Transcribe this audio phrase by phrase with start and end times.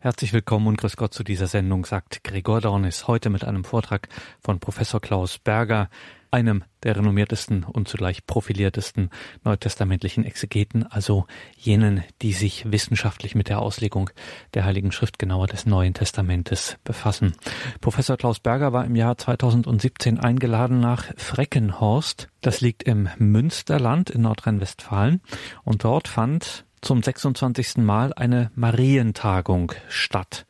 [0.00, 4.08] Herzlich willkommen und grüß Gott zu dieser Sendung, sagt Gregor Dornis, heute mit einem Vortrag
[4.40, 5.90] von Professor Klaus Berger,
[6.30, 9.10] einem der renommiertesten und zugleich profiliertesten
[9.42, 11.26] neutestamentlichen Exegeten, also
[11.56, 14.10] jenen, die sich wissenschaftlich mit der Auslegung
[14.54, 17.32] der Heiligen Schrift, genauer des Neuen Testamentes, befassen.
[17.80, 22.28] Professor Klaus Berger war im Jahr 2017 eingeladen nach Freckenhorst.
[22.40, 25.22] Das liegt im Münsterland in Nordrhein-Westfalen
[25.64, 27.78] und dort fand zum 26.
[27.78, 30.46] Mal eine Marientagung statt.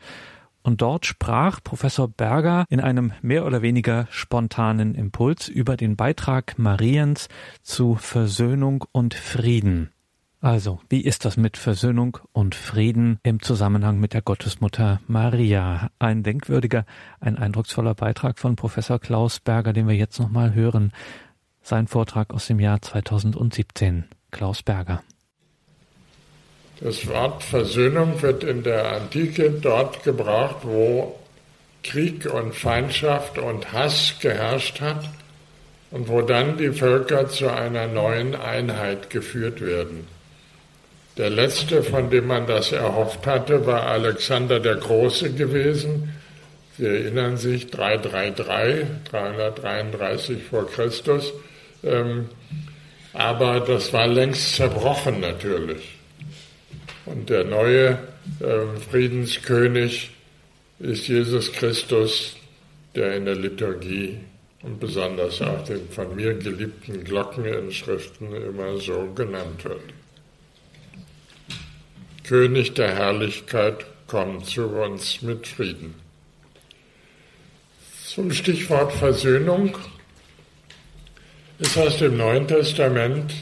[0.62, 6.58] Und dort sprach Professor Berger in einem mehr oder weniger spontanen Impuls über den Beitrag
[6.58, 7.28] Mariens
[7.62, 9.90] zu Versöhnung und Frieden.
[10.40, 15.90] Also, wie ist das mit Versöhnung und Frieden im Zusammenhang mit der Gottesmutter Maria?
[15.98, 16.84] Ein denkwürdiger,
[17.18, 20.92] ein eindrucksvoller Beitrag von Professor Klaus Berger, den wir jetzt nochmal hören.
[21.60, 24.04] Sein Vortrag aus dem Jahr 2017.
[24.30, 25.02] Klaus Berger.
[26.80, 31.18] Das Wort Versöhnung wird in der Antike dort gebraucht, wo
[31.82, 35.08] Krieg und Feindschaft und Hass geherrscht hat
[35.90, 40.06] und wo dann die Völker zu einer neuen Einheit geführt werden.
[41.16, 46.14] Der letzte, von dem man das erhofft hatte, war Alexander der Große gewesen.
[46.76, 51.32] Sie erinnern sich, 333, 333 vor Christus.
[51.82, 52.28] Ähm,
[53.14, 55.97] aber das war längst zerbrochen natürlich.
[57.08, 57.98] Und der neue
[58.40, 60.10] äh, Friedenskönig
[60.78, 62.36] ist Jesus Christus,
[62.94, 64.18] der in der Liturgie
[64.62, 69.80] und besonders auch den von mir geliebten Glockeninschriften immer so genannt wird.
[72.24, 75.94] König der Herrlichkeit, komm zu uns mit Frieden.
[78.04, 79.78] Zum Stichwort Versöhnung
[81.58, 83.32] ist aus dem Neuen Testament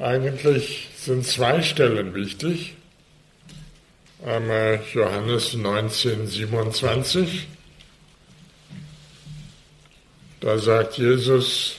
[0.00, 2.74] eigentlich sind zwei Stellen wichtig.
[4.24, 7.46] Einmal Johannes 19, 27.
[10.40, 11.76] Da sagt Jesus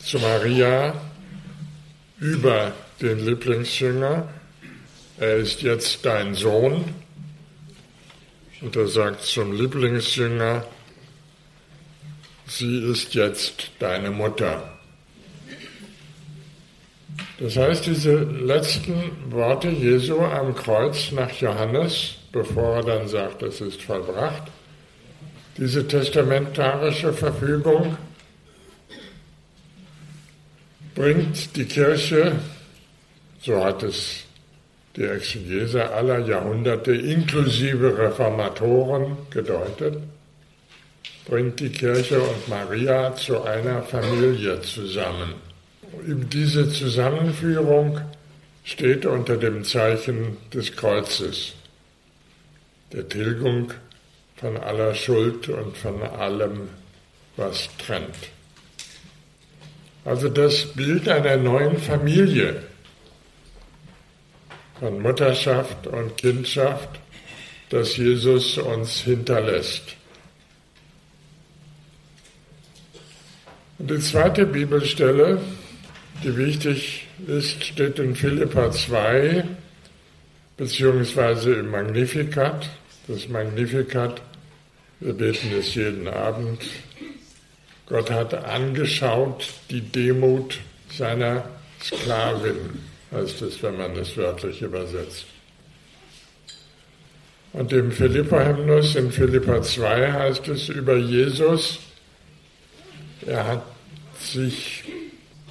[0.00, 1.00] zu Maria
[2.20, 4.28] über den Lieblingsjünger,
[5.18, 6.84] er ist jetzt dein Sohn.
[8.60, 10.66] Und er sagt zum Lieblingsjünger,
[12.46, 14.75] sie ist jetzt deine Mutter.
[17.38, 23.60] Das heißt, diese letzten Worte Jesu am Kreuz nach Johannes, bevor er dann sagt, es
[23.60, 24.44] ist vollbracht,
[25.58, 27.96] diese testamentarische Verfügung
[30.94, 32.36] bringt die Kirche,
[33.42, 34.24] so hat es
[34.96, 39.98] die Exegese aller Jahrhunderte inklusive Reformatoren gedeutet,
[41.28, 45.34] bringt die Kirche und Maria zu einer Familie zusammen
[46.06, 48.00] diese Zusammenführung
[48.64, 51.54] steht unter dem Zeichen des Kreuzes,
[52.92, 53.72] der Tilgung
[54.36, 56.68] von aller Schuld und von allem,
[57.36, 58.16] was trennt.
[60.04, 62.62] Also das Bild einer neuen Familie
[64.78, 66.88] von Mutterschaft und Kindschaft,
[67.70, 69.96] das Jesus uns hinterlässt.
[73.78, 75.40] Und die zweite Bibelstelle
[76.22, 79.44] die wichtig ist, steht in Philippa 2,
[80.56, 82.68] beziehungsweise im Magnificat.
[83.08, 84.20] Das Magnificat,
[85.00, 86.62] wir beten es jeden Abend.
[87.86, 90.58] Gott hat angeschaut die Demut
[90.90, 91.44] seiner
[91.82, 92.80] Sklavin,
[93.12, 95.26] heißt es, wenn man es wörtlich übersetzt.
[97.52, 101.78] Und im Philippa-Hymnus in Philippa 2 heißt es über Jesus,
[103.24, 103.62] er hat
[104.18, 104.84] sich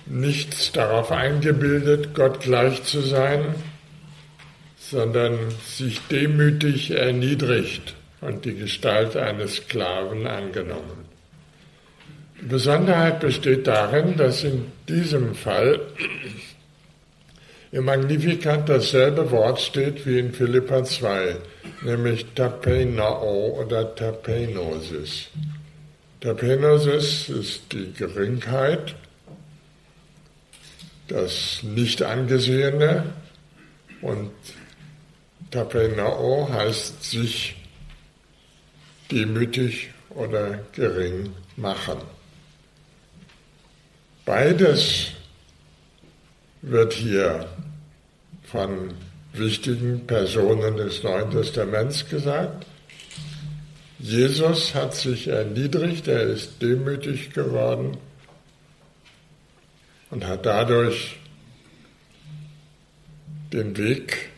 [0.05, 3.55] nichts darauf eingebildet, Gott gleich zu sein,
[4.77, 11.05] sondern sich demütig erniedrigt und die Gestalt eines Sklaven angenommen.
[12.41, 15.81] Die Besonderheit besteht darin, dass in diesem Fall
[17.71, 21.35] im Magnificat dasselbe Wort steht wie in Philippa 2,
[21.83, 25.29] nämlich Tapenao oder Tapenosis.
[26.21, 28.95] Tapenosis ist die Geringheit
[31.07, 33.13] das Nicht-Angesehene
[34.01, 34.31] und
[35.51, 37.55] Tapenao heißt sich
[39.11, 41.99] demütig oder gering machen.
[44.25, 45.11] Beides
[46.61, 47.47] wird hier
[48.43, 48.93] von
[49.33, 52.65] wichtigen Personen des Neuen Testaments gesagt.
[53.99, 57.97] Jesus hat sich erniedrigt, er ist demütig geworden
[60.15, 61.17] und hat dadurch
[63.51, 64.29] den Weg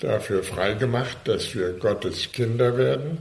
[0.00, 3.18] dafür freigemacht, dass wir Gottes Kinder werden,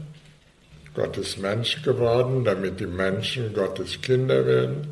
[0.94, 4.88] Gottes Mensch geworden, damit die Menschen Gottes Kinder werden.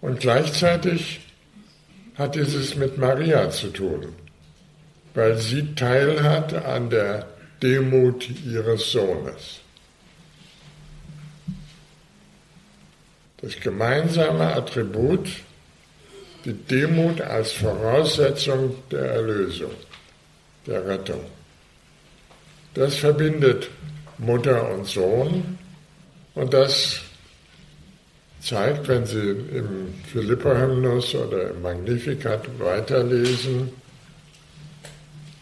[0.00, 1.22] Und gleichzeitig
[2.14, 4.14] hat dieses mit Maria zu tun,
[5.14, 7.26] weil sie teilhat an der
[7.60, 9.63] Demut ihres Sohnes.
[13.44, 15.28] Das gemeinsame Attribut,
[16.46, 19.72] die Demut als Voraussetzung der Erlösung,
[20.66, 21.20] der Rettung.
[22.72, 23.68] Das verbindet
[24.16, 25.58] Mutter und Sohn
[26.34, 27.02] und das
[28.40, 33.70] zeigt, wenn Sie im Philippa-Hymnus oder im Magnificat weiterlesen,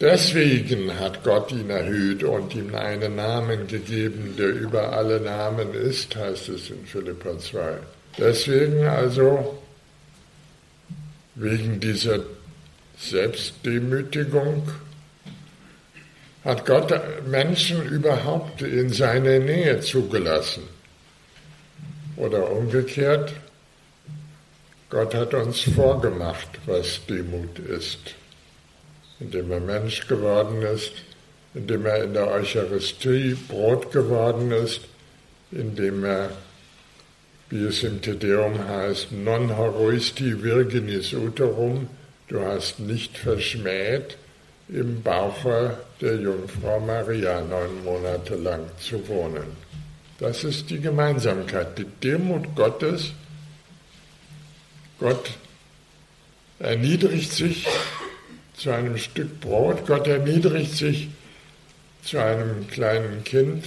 [0.03, 6.15] deswegen hat Gott ihn erhöht und ihm einen Namen gegeben, der über alle Namen ist,
[6.15, 7.79] heißt es in Philippa 2.
[8.19, 9.63] Deswegen also,
[11.37, 12.19] wegen dieser
[12.99, 14.69] Selbstdemütigung,
[16.45, 16.93] hat Gott
[17.27, 20.65] Menschen überhaupt in seine Nähe zugelassen.
[22.17, 23.33] Oder umgekehrt,
[24.91, 28.15] Gott hat uns vorgemacht, was Demut ist,
[29.23, 30.93] indem er Mensch geworden ist,
[31.55, 34.81] indem er in der Eucharistie Brot geworden ist,
[35.51, 36.31] indem er,
[37.51, 41.89] wie es im Tedeum heißt, non horoisti virginis uterum,
[42.29, 44.17] du hast nicht verschmäht,
[44.69, 49.57] im Bauche der Jungfrau Maria neun Monate lang zu wohnen.
[50.19, 53.13] Das ist die Gemeinsamkeit, die Demut Gottes.
[54.99, 55.31] Gott
[56.59, 57.67] erniedrigt sich
[58.55, 61.09] zu einem Stück Brot, Gott erniedrigt sich
[62.03, 63.65] zu einem kleinen Kind,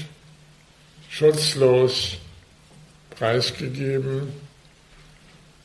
[1.10, 2.18] schutzlos
[3.12, 4.34] preisgegeben.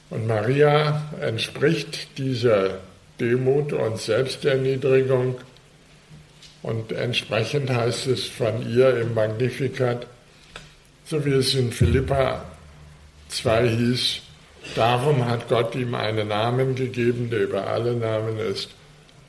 [0.08, 2.78] Und Maria entspricht dieser
[3.19, 5.37] Demut und Selbsterniedrigung.
[6.62, 10.06] Und entsprechend heißt es von ihr im Magnificat,
[11.05, 12.44] so wie es in Philippa
[13.28, 14.20] 2 hieß,
[14.75, 18.70] darum hat Gott ihm einen Namen gegeben, der über alle Namen ist.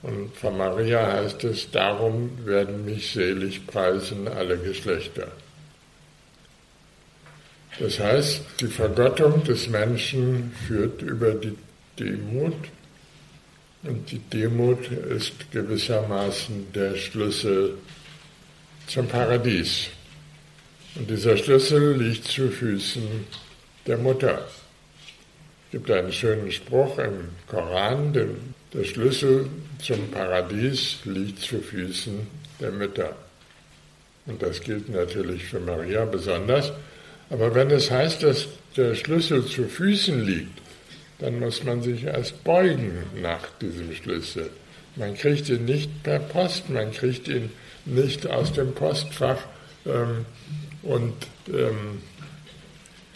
[0.04, 5.32] Und von Maria heißt es, darum werden mich selig preisen alle Geschlechter.
[7.80, 11.56] Das heißt, die Vergottung des Menschen führt über die
[12.00, 12.56] Demut
[13.84, 17.78] und die Demut ist gewissermaßen der Schlüssel
[18.88, 19.90] zum Paradies.
[20.96, 23.26] Und dieser Schlüssel liegt zu Füßen
[23.88, 24.48] der Mutter.
[25.66, 29.50] Es gibt einen schönen Spruch im Koran, denn der Schlüssel
[29.84, 32.28] zum Paradies liegt zu Füßen
[32.60, 33.16] der Mütter.
[34.26, 36.72] Und das gilt natürlich für Maria besonders.
[37.30, 38.48] Aber wenn es heißt, dass
[38.78, 40.62] der Schlüssel zu Füßen liegt,
[41.20, 44.50] dann muss man sich erst beugen nach diesem Schlüssel.
[44.96, 47.52] Man kriegt ihn nicht per Post, man kriegt ihn
[47.86, 49.38] nicht aus dem Postfach
[49.86, 50.26] ähm,
[50.84, 51.14] und
[51.48, 52.02] ähm,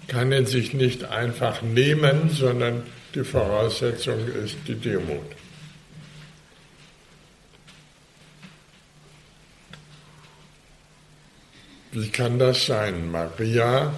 [0.07, 2.83] kann ihn sich nicht einfach nehmen, sondern
[3.13, 5.25] die Voraussetzung ist die Demut.
[11.95, 13.09] Wie kann das sein?
[13.09, 13.93] Maria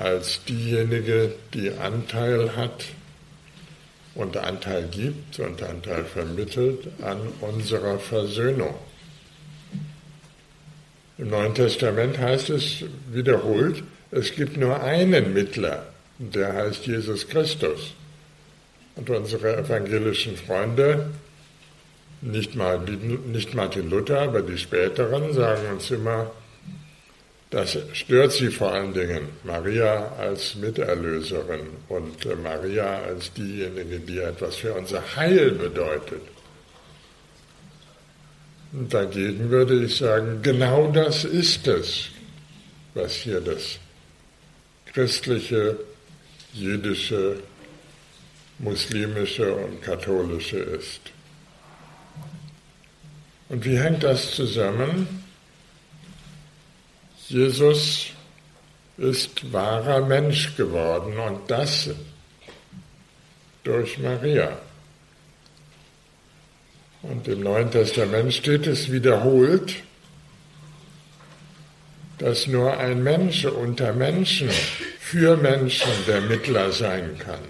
[0.00, 2.84] als diejenige, die Anteil hat
[4.14, 8.76] und Anteil gibt und Anteil vermittelt an unserer Versöhnung.
[11.18, 15.86] Im Neuen Testament heißt es wiederholt, es gibt nur einen Mittler,
[16.20, 17.94] der heißt Jesus Christus.
[18.94, 21.10] Und unsere evangelischen Freunde,
[22.24, 26.30] nicht, mal, nicht Martin Luther, aber die späteren, sagen uns immer,
[27.50, 34.56] das stört sie vor allen Dingen, Maria als Miterlöserin und Maria als diejenige, die etwas
[34.56, 36.22] für unser Heil bedeutet.
[38.72, 42.08] Und dagegen würde ich sagen, genau das ist es,
[42.94, 43.78] was hier das
[44.86, 45.76] christliche,
[46.54, 47.36] jüdische,
[48.58, 51.13] muslimische und katholische ist.
[53.48, 55.24] Und wie hängt das zusammen?
[57.28, 58.10] Jesus
[58.96, 61.90] ist wahrer Mensch geworden und das
[63.64, 64.58] durch Maria.
[67.02, 69.74] Und im Neuen Testament steht es wiederholt,
[72.18, 74.48] dass nur ein Mensch unter Menschen
[75.00, 77.40] für Menschen der Mittler sein kann.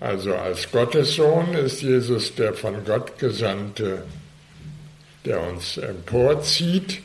[0.00, 4.04] Also als Gottessohn ist Jesus der von Gott Gesandte,
[5.24, 7.02] der uns emporzieht.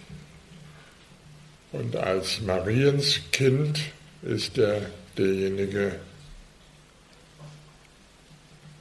[1.72, 3.80] Und als Mariens Kind
[4.22, 4.82] ist er
[5.18, 6.00] derjenige,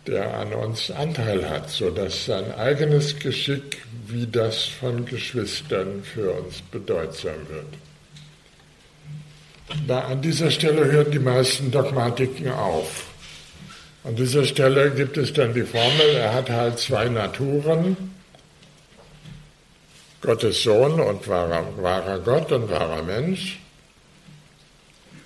[0.06, 6.60] der an uns Anteil hat, sodass sein eigenes Geschick wie das von Geschwistern für uns
[6.60, 7.66] bedeutsam wird.
[9.86, 13.06] Da an dieser Stelle hören die meisten Dogmatiken auf.
[14.04, 17.96] An dieser Stelle gibt es dann die Formel, er hat halt zwei Naturen,
[20.24, 23.58] Gottes Sohn und wahrer, wahrer Gott und wahrer Mensch.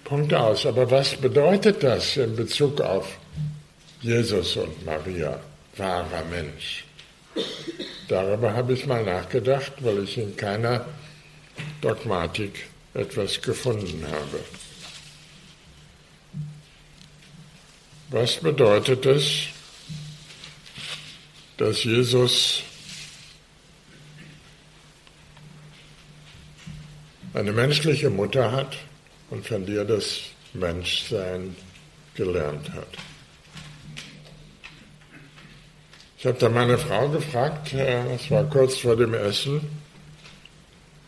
[0.03, 0.67] Punkt aus.
[0.67, 3.17] Aber was bedeutet das in Bezug auf
[4.01, 5.39] Jesus und Maria,
[5.77, 6.85] wahrer Mensch?
[8.09, 10.85] Darüber habe ich mal nachgedacht, weil ich in keiner
[11.81, 14.41] Dogmatik etwas gefunden habe.
[18.11, 19.49] Was bedeutet es,
[21.57, 22.65] dass Jesus
[27.39, 28.77] eine menschliche Mutter hat
[29.31, 30.21] und von dir das
[30.55, 31.55] Menschsein
[32.15, 32.89] gelernt hat?
[36.19, 39.61] Ich habe da meine Frau gefragt, es war kurz vor dem Essen,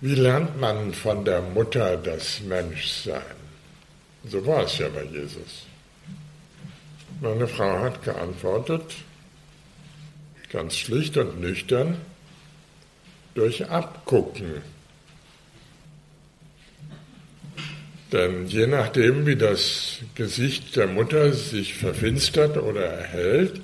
[0.00, 3.36] wie lernt man von der Mutter das Menschsein?
[4.24, 5.66] So war es ja bei Jesus.
[7.20, 8.94] Meine Frau hat geantwortet,
[10.52, 11.98] ganz schlicht und nüchtern,
[13.34, 14.62] durch Abgucken.
[18.12, 23.60] Denn je nachdem, wie das Gesicht der Mutter sich verfinstert oder erhält,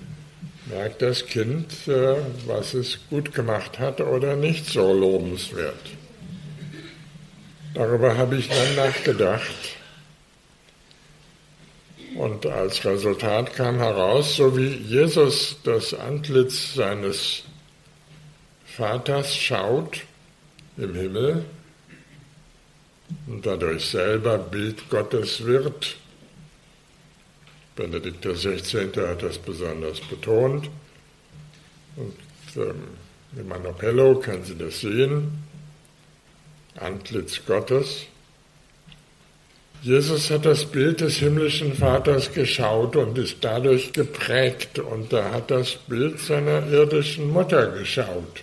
[0.67, 5.75] merkt das Kind, äh, was es gut gemacht hat oder nicht so lobenswert.
[7.75, 9.77] Darüber habe ich dann nachgedacht
[12.15, 17.43] und als Resultat kam heraus, so wie Jesus das Antlitz seines
[18.65, 20.01] Vaters schaut
[20.79, 21.45] im Himmel
[23.27, 25.97] und dadurch selber Bild Gottes wird.
[27.75, 28.91] Benedikt XVI.
[28.97, 30.71] hat das besonders betont.
[31.97, 32.17] Und
[32.57, 32.83] ähm,
[33.37, 35.45] im Manopello kann sie das sehen.
[36.77, 38.07] Antlitz Gottes.
[39.83, 45.51] Jesus hat das Bild des himmlischen Vaters geschaut und ist dadurch geprägt und er hat
[45.51, 48.43] das Bild seiner irdischen Mutter geschaut,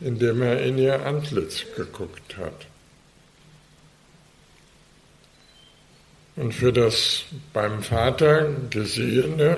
[0.00, 2.66] indem er in ihr Antlitz geguckt hat.
[6.38, 9.56] Und für das beim Vater Gesehene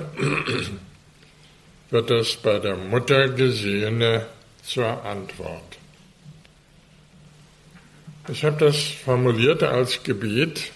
[1.91, 4.25] wird das bei der Mutter Gesehene
[4.63, 5.77] zur Antwort.
[8.29, 10.71] Ich habe das formuliert als Gebet,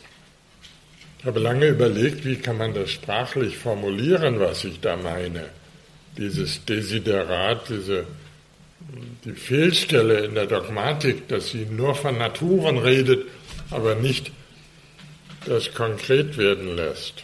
[1.18, 5.50] ich habe lange überlegt, wie kann man das sprachlich formulieren, was ich da meine.
[6.18, 8.06] Dieses Desiderat, diese,
[9.24, 13.26] die Fehlstelle in der Dogmatik, dass sie nur von Naturen redet,
[13.72, 14.32] aber nicht
[15.46, 17.24] das konkret werden lässt.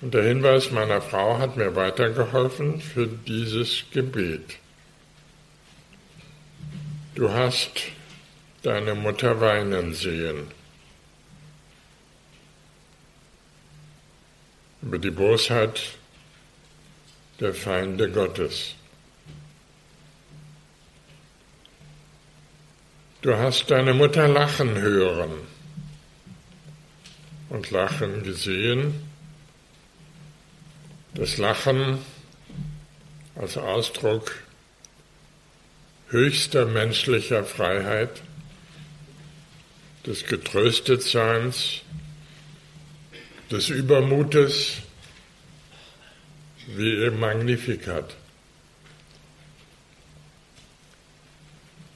[0.00, 4.56] Und der Hinweis meiner Frau hat mir weitergeholfen für dieses Gebet.
[7.14, 7.82] Du hast
[8.62, 10.48] deine Mutter weinen sehen.
[14.82, 15.80] über die Bosheit
[17.38, 18.74] der Feinde Gottes.
[23.22, 25.59] Du hast deine Mutter lachen hören
[27.50, 28.94] und lachen gesehen.
[31.14, 31.98] Das Lachen
[33.34, 34.32] als Ausdruck
[36.08, 38.22] höchster menschlicher Freiheit,
[40.06, 41.82] des Getröstetseins,
[43.50, 44.78] des Übermutes
[46.68, 48.16] wie im Magnificat.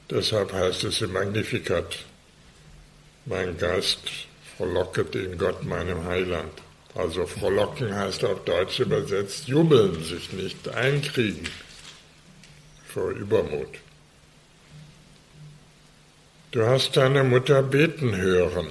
[0.09, 1.97] Deshalb heißt es im Magnificat,
[3.25, 6.61] mein Geist frohlocket in Gott, meinem Heiland.
[6.93, 11.47] Also frohlocken heißt auf Deutsch übersetzt jubeln, sich nicht einkriegen
[12.87, 13.79] vor Übermut.
[16.51, 18.69] Du hast deine Mutter beten hören.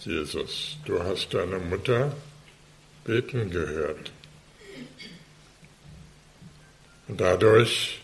[0.00, 2.14] Jesus, du hast deine Mutter
[3.04, 4.12] beten gehört.
[7.08, 8.00] Und dadurch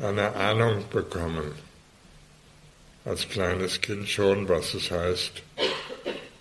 [0.00, 1.52] eine Ahnung bekommen,
[3.04, 5.42] als kleines Kind schon, was es heißt,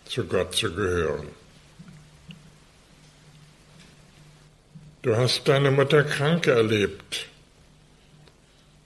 [0.06, 1.28] zu Gott zu gehören.
[5.02, 7.28] Du hast deine Mutter krank erlebt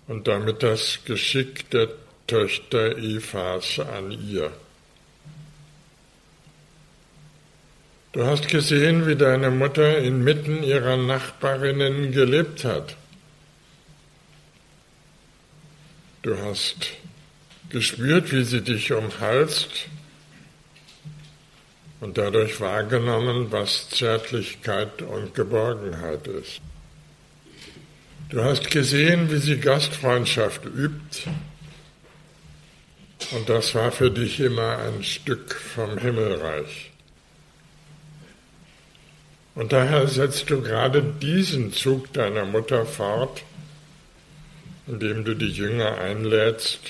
[0.08, 1.89] und damit das Geschick der
[2.27, 4.51] Töchter Evas an ihr.
[8.12, 12.96] Du hast gesehen, wie deine Mutter inmitten ihrer Nachbarinnen gelebt hat.
[16.22, 16.92] Du hast
[17.74, 19.88] gespürt, wie sie dich umhalst
[22.00, 26.62] und dadurch wahrgenommen, was Zärtlichkeit und Geborgenheit ist.
[28.30, 31.30] Du hast gesehen, wie sie Gastfreundschaft übt
[33.32, 36.92] und das war für dich immer ein Stück vom Himmelreich.
[39.56, 43.44] Und daher setzt du gerade diesen Zug deiner Mutter fort,
[44.86, 46.82] indem du die Jünger einlädst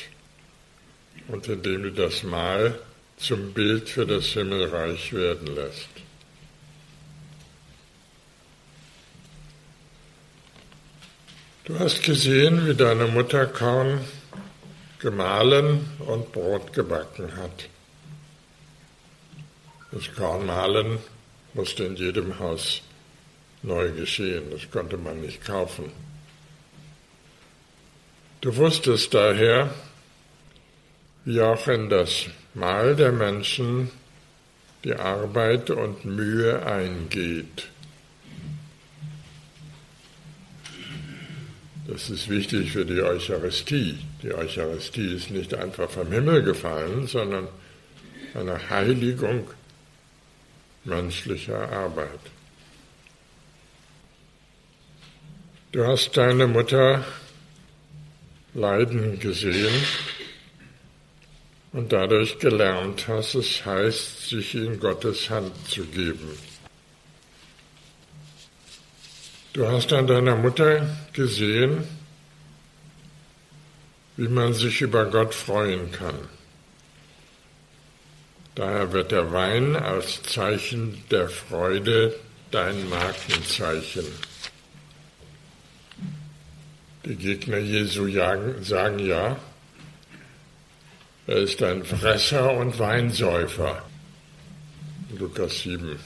[1.28, 2.80] und indem du das Mahl
[3.18, 5.90] zum Bild für das Himmelreich werden lässt.
[11.66, 14.02] Du hast gesehen, wie deine Mutter Korn
[15.00, 17.70] gemahlen und Brot gebacken hat.
[19.92, 20.98] Das Kornmahlen
[21.54, 22.82] musste in jedem Haus
[23.62, 25.92] neu geschehen, das konnte man nicht kaufen.
[28.42, 29.74] Du wusstest daher,
[31.26, 33.90] wie auch in das Mahl der Menschen
[34.84, 37.70] die Arbeit und Mühe eingeht.
[41.88, 44.00] Das ist wichtig für die Eucharistie.
[44.22, 47.48] Die Eucharistie ist nicht einfach vom Himmel gefallen, sondern
[48.34, 49.50] eine Heiligung
[50.86, 52.20] menschlicher Arbeit.
[55.72, 57.04] Du hast deine Mutter
[58.54, 59.74] leiden gesehen
[61.74, 66.38] und dadurch gelernt, was es heißt, sich in Gottes Hand zu geben.
[69.54, 71.84] Du hast an deiner Mutter gesehen,
[74.18, 76.16] wie man sich über Gott freuen kann.
[78.56, 82.16] Daher wird der Wein als Zeichen der Freude
[82.52, 84.06] dein Markenzeichen.
[87.06, 88.08] Die Gegner Jesu
[88.62, 89.38] sagen ja,
[91.28, 93.84] er ist ein Fresser und Weinsäufer.
[95.18, 95.98] Lukas 7.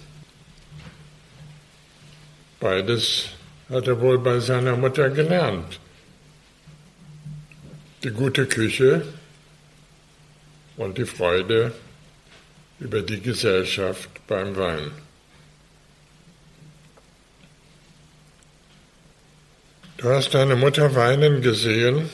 [2.60, 3.30] Beides
[3.70, 5.80] hat er wohl bei seiner Mutter gelernt.
[8.04, 9.02] Die gute Küche
[10.76, 11.74] und die Freude
[12.80, 14.92] über die Gesellschaft beim Wein.
[19.98, 22.08] Du hast deine Mutter weinen gesehen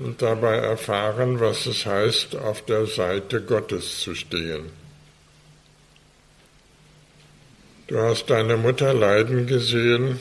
[0.00, 4.70] und dabei erfahren, was es heißt, auf der Seite Gottes zu stehen.
[7.86, 10.18] Du hast deine Mutter leiden gesehen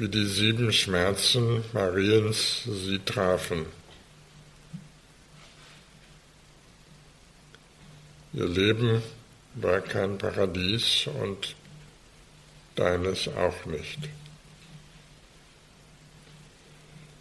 [0.00, 3.66] wie die sieben Schmerzen Mariens sie trafen.
[8.32, 9.02] Ihr Leben
[9.56, 11.54] war kein Paradies und
[12.76, 13.98] deines auch nicht.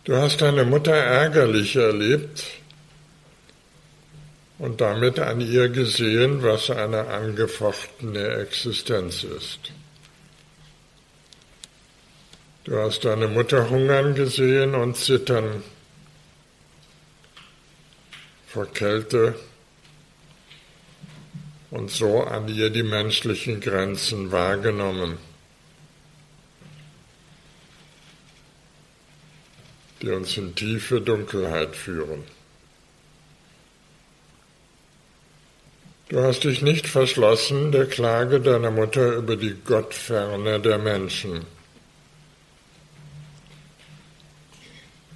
[0.09, 2.43] Du hast deine Mutter ärgerlich erlebt
[4.57, 9.59] und damit an ihr gesehen, was eine angefochtene Existenz ist.
[12.63, 15.61] Du hast deine Mutter hungern gesehen und zittern
[18.47, 19.35] vor Kälte
[21.69, 25.19] und so an ihr die menschlichen Grenzen wahrgenommen,
[30.01, 32.23] die uns in tiefe Dunkelheit führen.
[36.09, 41.45] Du hast dich nicht verschlossen der Klage deiner Mutter über die Gottferne der Menschen.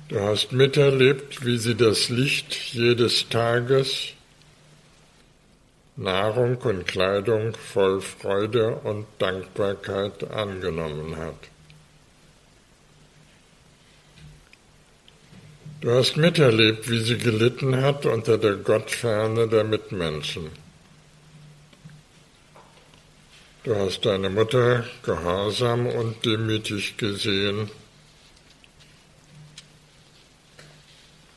[0.10, 4.10] Du hast miterlebt, wie sie das Licht jedes Tages,
[5.96, 11.53] Nahrung und Kleidung voll Freude und Dankbarkeit angenommen hat.
[15.84, 20.50] Du hast miterlebt, wie sie gelitten hat unter der Gottferne der Mitmenschen.
[23.66, 27.70] Du hast deine Mutter gehorsam und demütig gesehen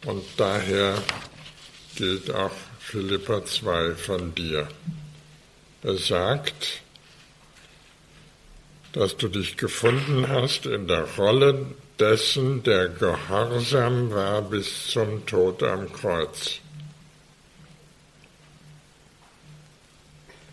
[0.05, 1.03] Und daher
[1.97, 4.69] gilt auch Philippa 2 von dir.
[5.83, 6.83] Er sagt,
[8.93, 11.67] dass du dich gefunden hast in der Rolle
[11.99, 16.61] dessen, der gehorsam war bis zum Tod am Kreuz.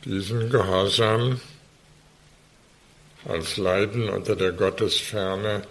[0.06, 1.40] Diesen Gehorsam
[3.26, 5.64] als Leiden unter der Gottesferne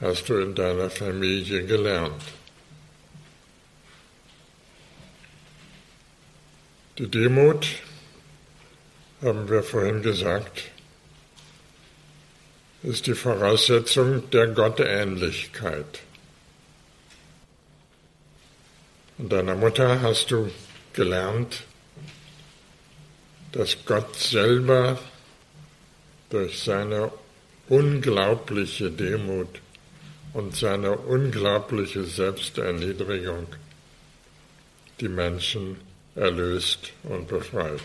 [0.00, 2.22] hast du in deiner Familie gelernt.
[6.98, 7.66] Die Demut,
[9.22, 10.64] haben wir vorhin gesagt,
[12.82, 16.00] ist die Voraussetzung der Gottähnlichkeit.
[19.18, 20.50] Und deiner Mutter hast du
[20.92, 21.64] gelernt,
[23.52, 24.98] dass Gott selber
[26.30, 27.10] durch seine
[27.68, 29.60] unglaubliche Demut
[30.32, 33.46] und seine unglaubliche Selbsterniedrigung
[35.00, 35.76] die Menschen
[36.14, 37.80] erlöst und befreit.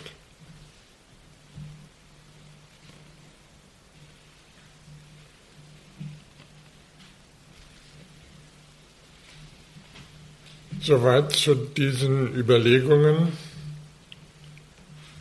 [10.86, 13.32] Soweit zu diesen Überlegungen,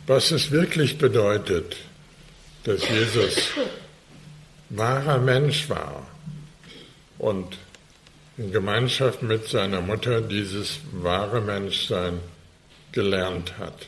[0.05, 1.77] was es wirklich bedeutet,
[2.65, 3.51] dass Jesus
[4.69, 6.05] wahrer Mensch war
[7.17, 7.57] und
[8.37, 12.19] in Gemeinschaft mit seiner Mutter dieses wahre Menschsein
[12.91, 13.87] gelernt hat.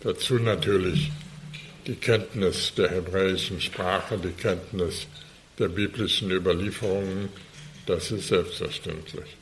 [0.00, 1.12] Dazu natürlich
[1.86, 5.06] die Kenntnis der hebräischen Sprache, die Kenntnis
[5.60, 7.28] der biblischen Überlieferungen,
[7.86, 9.36] das ist selbstverständlich.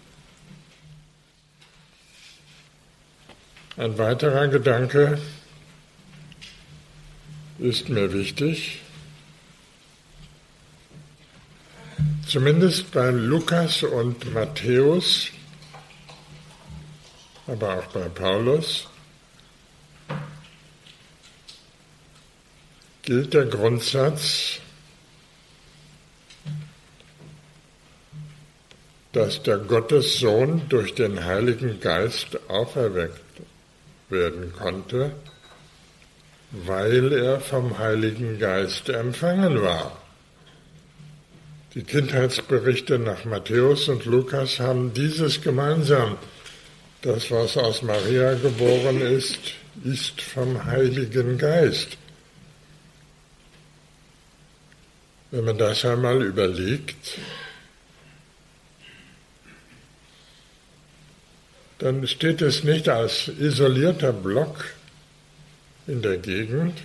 [3.77, 5.21] Ein weiterer Gedanke
[7.59, 8.81] ist mir wichtig.
[12.29, 15.29] Zumindest bei Lukas und Matthäus,
[17.47, 18.89] aber auch bei Paulus,
[23.03, 24.61] gilt der Grundsatz,
[29.15, 33.21] dass der Gottessohn durch den Heiligen Geist auferweckt
[34.11, 35.13] werden konnte,
[36.51, 40.01] weil er vom Heiligen Geist empfangen war.
[41.75, 46.17] Die Kindheitsberichte nach Matthäus und Lukas haben dieses gemeinsam.
[47.03, 51.99] Das, was aus Maria geboren ist, ist vom Heiligen Geist.
[55.31, 57.19] Wenn man das einmal überlegt,
[61.85, 64.65] dann steht es nicht als isolierter Block
[65.87, 66.79] in der Gegend,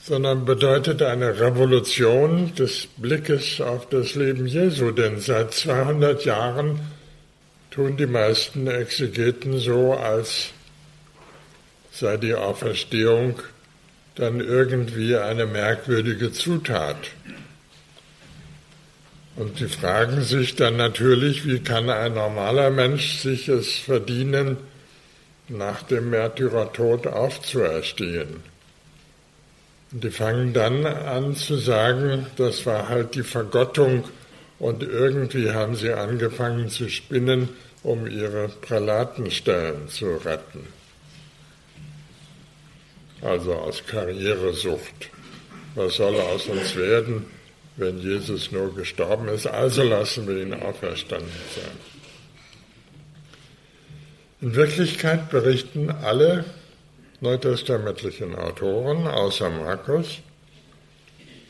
[0.00, 4.92] sondern bedeutet eine Revolution des Blickes auf das Leben Jesu.
[4.92, 6.78] Denn seit 200 Jahren
[7.72, 10.50] tun die meisten Exegeten so, als
[11.90, 13.40] sei die Auferstehung
[14.14, 16.98] dann irgendwie eine merkwürdige Zutat.
[19.36, 24.58] Und die fragen sich dann natürlich, wie kann ein normaler Mensch sich es verdienen,
[25.48, 28.42] nach dem Märtyrertod aufzuerstehen.
[29.92, 34.04] Und die fangen dann an zu sagen, das war halt die Vergottung
[34.58, 37.48] und irgendwie haben sie angefangen zu spinnen,
[37.82, 40.66] um ihre Prälatenstellen zu retten.
[43.20, 45.10] Also aus Karrieresucht.
[45.74, 47.26] Was soll aus uns werden?
[47.76, 51.92] Wenn Jesus nur gestorben ist, also lassen wir ihn auferstanden sein.
[54.40, 56.44] In Wirklichkeit berichten alle
[57.20, 60.18] neutestamentlichen Autoren, außer Markus,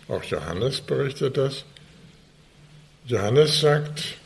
[0.09, 1.65] auch Johannes berichtet das.
[3.07, 4.19] Johannes sagt,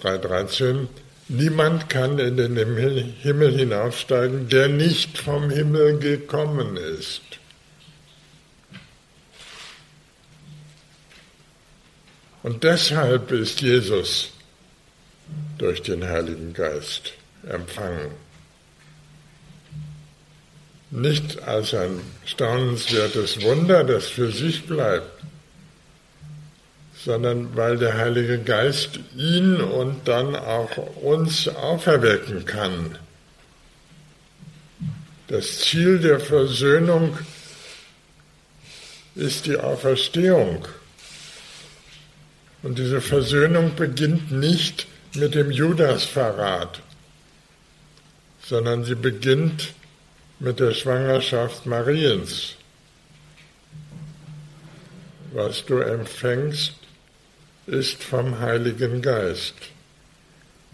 [0.00, 0.86] 3.13,
[1.28, 7.22] niemand kann in den Himmel hinaufsteigen, der nicht vom Himmel gekommen ist.
[12.42, 14.32] Und deshalb ist Jesus
[15.58, 17.12] durch den Heiligen Geist
[17.48, 18.10] empfangen.
[20.90, 25.22] Nicht als ein staunenswertes Wunder, das für sich bleibt,
[27.04, 32.98] sondern weil der Heilige Geist ihn und dann auch uns auferwecken kann.
[35.28, 37.16] Das Ziel der Versöhnung
[39.14, 40.66] ist die Auferstehung.
[42.62, 46.80] Und diese Versöhnung beginnt nicht mit dem Judasverrat,
[48.44, 49.72] sondern sie beginnt
[50.38, 52.54] mit der Schwangerschaft Mariens.
[55.32, 56.74] Was du empfängst,
[57.66, 59.54] ist vom Heiligen Geist.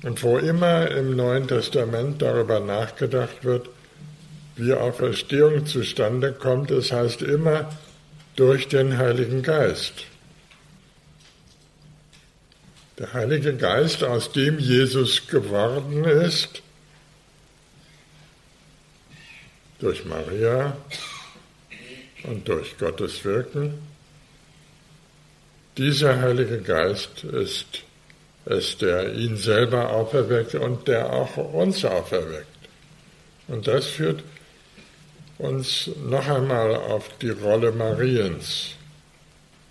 [0.02, 3.68] Und wo immer im Neuen Testament darüber nachgedacht wird,
[4.56, 7.70] wie Auferstehung zustande kommt, es heißt immer
[8.36, 10.04] durch den Heiligen Geist.
[12.98, 16.62] Der Heilige Geist, aus dem Jesus geworden ist,
[19.78, 20.76] durch Maria
[22.24, 23.78] und durch Gottes Wirken,
[25.76, 27.84] dieser Heilige Geist ist
[28.46, 32.46] es, der ihn selber auferweckt und der auch uns auferweckt.
[33.46, 34.24] Und das führt
[35.38, 38.74] uns noch einmal auf die Rolle Mariens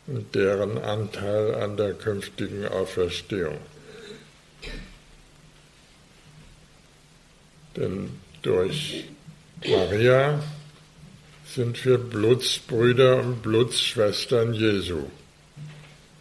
[0.08, 3.58] und deren Anteil an der künftigen Auferstehung.
[7.76, 8.10] Denn
[8.41, 9.06] durch
[9.65, 10.39] Maria
[11.46, 15.04] sind wir Blutsbrüder und Blutsschwestern Jesu.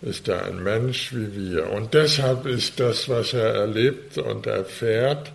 [0.02, 1.70] Ist er ein Mensch wie wir.
[1.70, 5.32] Und deshalb ist das, was er erlebt und erfährt,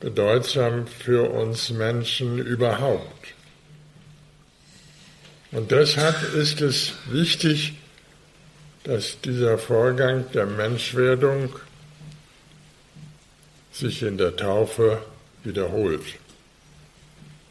[0.00, 3.34] bedeutsam für uns Menschen überhaupt.
[5.50, 7.74] Und deshalb ist es wichtig,
[8.84, 11.54] dass dieser Vorgang der Menschwerdung
[13.72, 15.02] sich in der Taufe
[15.44, 16.02] wiederholt.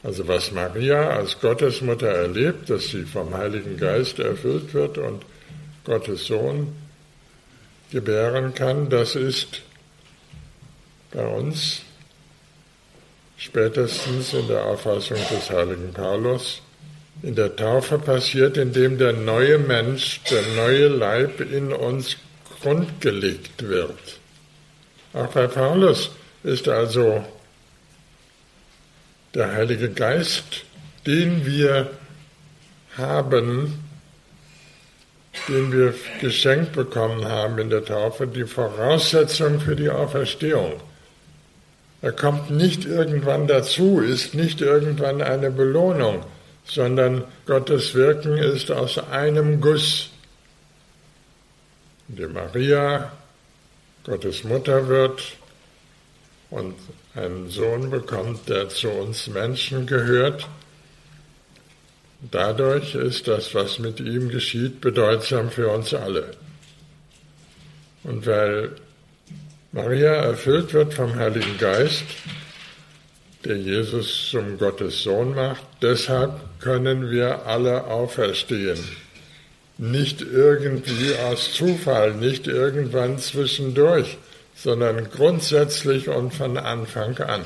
[0.03, 5.25] Also was Maria als Gottesmutter erlebt, dass sie vom Heiligen Geist erfüllt wird und
[5.83, 6.75] Gottes Sohn
[7.91, 9.61] gebären kann, das ist
[11.11, 11.81] bei uns
[13.37, 16.61] spätestens in der Auffassung des heiligen Paulus
[17.23, 22.17] in der Taufe passiert, indem der neue Mensch, der neue Leib in uns
[22.61, 24.19] grundgelegt wird.
[25.13, 26.11] Auch bei Paulus
[26.43, 27.23] ist also
[29.33, 30.65] der Heilige Geist,
[31.05, 31.89] den wir
[32.97, 33.83] haben,
[35.47, 40.73] den wir geschenkt bekommen haben in der Taufe, die Voraussetzung für die Auferstehung.
[42.01, 46.23] Er kommt nicht irgendwann dazu, ist nicht irgendwann eine Belohnung,
[46.69, 50.09] sondern Gottes Wirken ist aus einem Guss.
[52.07, 53.11] Die Maria
[54.03, 55.21] Gottes Mutter wird
[56.49, 56.75] und
[57.13, 60.47] einen Sohn bekommt, der zu uns Menschen gehört.
[62.31, 66.31] Dadurch ist das, was mit ihm geschieht, bedeutsam für uns alle.
[68.03, 68.71] Und weil
[69.71, 72.05] Maria erfüllt wird vom Heiligen Geist,
[73.47, 78.77] der Jesus zum Gottes Sohn macht, deshalb können wir alle auferstehen.
[79.77, 84.17] Nicht irgendwie aus Zufall, nicht irgendwann zwischendurch,
[84.55, 87.45] sondern grundsätzlich und von Anfang an.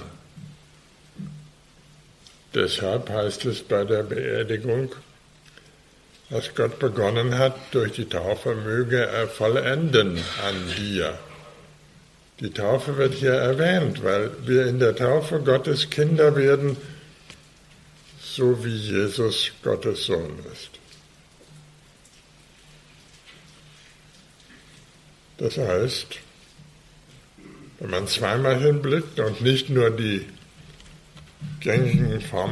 [2.53, 4.93] Deshalb heißt es bei der Beerdigung,
[6.29, 11.17] was Gott begonnen hat durch die Taufe, möge er vollenden an dir.
[12.41, 16.75] Die Taufe wird hier erwähnt, weil wir in der Taufe Gottes Kinder werden,
[18.19, 20.71] so wie Jesus Gottes Sohn ist.
[25.37, 26.17] Das heißt,
[27.79, 30.25] wenn man zweimal hinblickt und nicht nur die
[31.59, 32.49] gängigen Formen